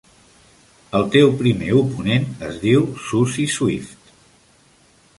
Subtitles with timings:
[0.99, 4.13] El teu primer oponent es diu "Suzi Swift".